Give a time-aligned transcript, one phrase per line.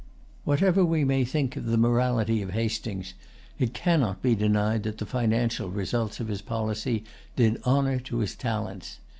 [0.45, 3.13] Whatever we may think of the morality of Hastings,
[3.59, 7.03] it cannot be denied that the financial results of his policy
[7.35, 8.97] did honor to his talents.